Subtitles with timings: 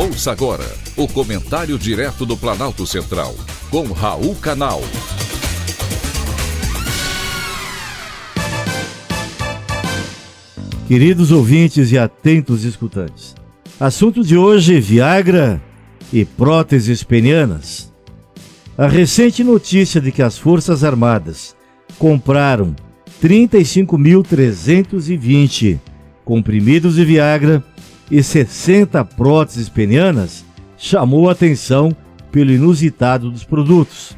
[0.00, 0.64] Ouça agora
[0.96, 3.34] o comentário direto do Planalto Central,
[3.70, 4.80] com Raul Canal.
[10.88, 13.34] Queridos ouvintes e atentos escutantes,
[13.78, 15.60] assunto de hoje: Viagra
[16.10, 17.92] e próteses penianas.
[18.78, 21.54] A recente notícia de que as Forças Armadas
[21.98, 22.74] compraram
[23.22, 25.78] 35.320
[26.24, 27.62] comprimidos de Viagra
[28.10, 30.44] e 60 próteses penianas
[30.76, 31.94] chamou a atenção
[32.32, 34.16] pelo inusitado dos produtos.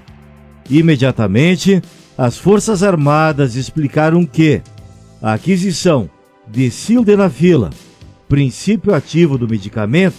[0.70, 1.82] Imediatamente,
[2.16, 4.62] as Forças Armadas explicaram que
[5.20, 6.08] a aquisição
[6.48, 7.70] de sildenafila,
[8.28, 10.16] princípio ativo do medicamento,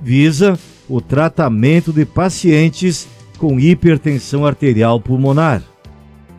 [0.00, 0.58] visa
[0.88, 3.06] o tratamento de pacientes
[3.38, 5.62] com hipertensão arterial pulmonar.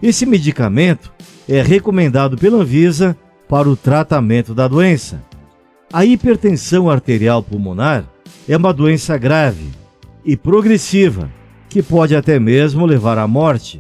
[0.02, 1.12] Esse medicamento
[1.48, 5.22] é recomendado pela Anvisa para o tratamento da doença.
[5.94, 8.04] A hipertensão arterial pulmonar
[8.50, 9.68] é uma doença grave
[10.26, 11.30] e progressiva
[11.70, 13.80] que pode até mesmo levar à morte.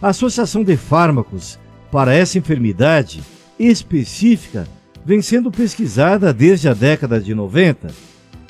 [0.00, 1.58] A associação de fármacos
[1.92, 3.22] para essa enfermidade
[3.58, 4.66] específica
[5.04, 7.88] vem sendo pesquisada desde a década de 90,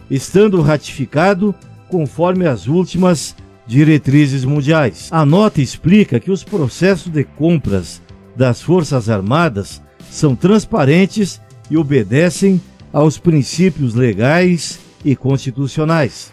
[0.09, 1.53] estando ratificado
[1.89, 3.35] conforme as últimas
[3.67, 5.09] diretrizes mundiais.
[5.11, 8.01] A nota explica que os processos de compras
[8.37, 12.61] das Forças Armadas são transparentes e obedecem
[12.95, 16.31] aos princípios legais e constitucionais.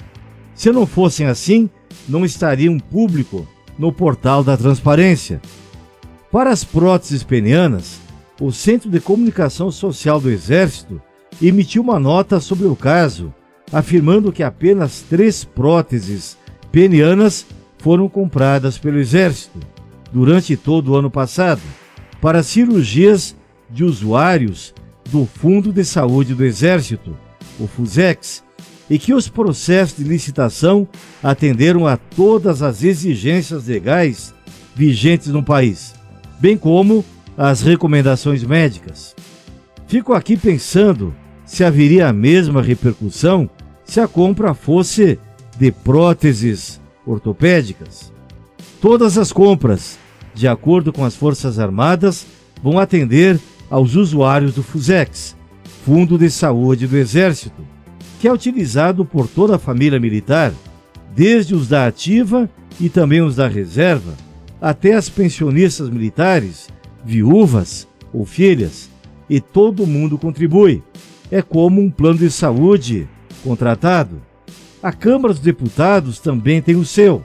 [0.53, 1.67] Se não fossem assim,
[2.07, 3.47] não estariam público
[3.79, 5.41] no portal da transparência.
[6.31, 7.99] Para as próteses penianas,
[8.39, 11.01] o Centro de Comunicação Social do Exército
[11.41, 13.33] emitiu uma nota sobre o caso,
[13.73, 16.37] afirmando que apenas três próteses
[16.71, 17.43] penianas
[17.79, 19.59] foram compradas pelo Exército
[20.13, 21.61] durante todo o ano passado
[22.21, 23.35] para cirurgias
[23.67, 24.75] de usuários
[25.11, 27.15] do Fundo de Saúde do Exército,
[27.59, 28.43] o FUSEX,
[28.89, 30.87] e que os processos de licitação
[31.21, 34.33] atenderam a todas as exigências legais
[34.75, 35.93] vigentes no país,
[36.39, 37.05] bem como
[37.37, 39.15] as recomendações médicas.
[39.87, 41.13] Fico aqui pensando
[41.45, 43.49] se haveria a mesma repercussão
[43.83, 45.19] se a compra fosse
[45.57, 48.11] de próteses ortopédicas.
[48.81, 49.97] Todas as compras,
[50.33, 52.25] de acordo com as Forças Armadas,
[52.63, 53.39] vão atender
[53.71, 55.35] aos usuários do FUSEX,
[55.85, 57.65] Fundo de Saúde do Exército,
[58.19, 60.53] que é utilizado por toda a família militar,
[61.15, 62.49] desde os da ativa
[62.79, 64.13] e também os da reserva,
[64.61, 66.67] até as pensionistas militares,
[67.03, 68.89] viúvas ou filhas,
[69.29, 70.83] e todo mundo contribui.
[71.31, 73.07] É como um plano de saúde
[73.41, 74.21] contratado.
[74.83, 77.23] A Câmara dos Deputados também tem o seu.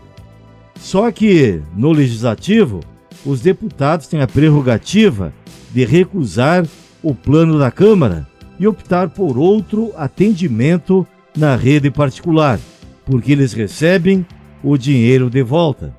[0.78, 2.80] Só que, no Legislativo,
[3.24, 5.32] os deputados têm a prerrogativa
[5.76, 6.66] de recusar
[7.02, 8.26] o plano da Câmara
[8.58, 11.06] e optar por outro atendimento
[11.36, 12.58] na rede particular,
[13.04, 14.24] porque eles recebem
[14.64, 15.94] o dinheiro de volta.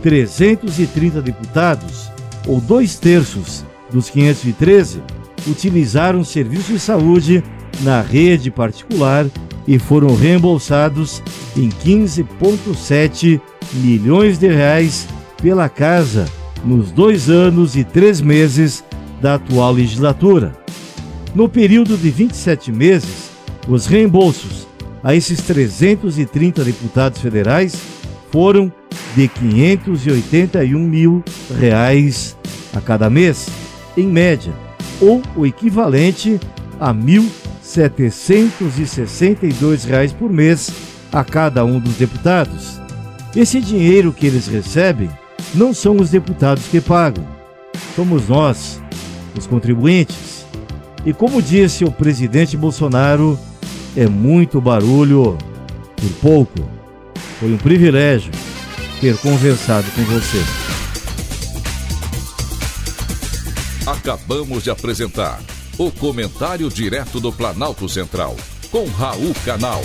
[0.00, 2.10] 330 deputados,
[2.48, 5.02] ou dois terços dos 513,
[5.46, 7.44] utilizaram serviço de saúde
[7.82, 9.26] na rede particular
[9.68, 11.22] e foram reembolsados
[11.54, 13.38] em 15,7
[13.74, 15.06] milhões de reais
[15.42, 16.26] pela casa
[16.64, 18.82] nos dois anos e três meses
[19.20, 20.52] da atual legislatura.
[21.34, 23.30] No período de 27 meses,
[23.68, 24.66] os reembolsos
[25.02, 27.74] a esses 330 deputados federais
[28.30, 28.72] foram
[29.14, 31.22] de 581 mil
[31.58, 32.36] reais
[32.74, 33.48] a cada mês,
[33.96, 34.52] em média,
[35.00, 36.38] ou o equivalente
[36.78, 40.70] a 1.762 reais por mês
[41.12, 42.78] a cada um dos deputados.
[43.34, 45.10] Esse dinheiro que eles recebem
[45.54, 47.26] não são os deputados que pagam,
[47.96, 48.80] somos nós,
[49.36, 50.46] os contribuintes.
[51.04, 53.38] E como disse o presidente Bolsonaro,
[53.96, 55.36] é muito barulho
[55.96, 56.70] por pouco.
[57.38, 58.32] Foi um privilégio
[59.00, 60.42] ter conversado com você.
[63.86, 65.40] Acabamos de apresentar
[65.78, 68.36] o Comentário Direto do Planalto Central,
[68.70, 69.80] com Raul Canal.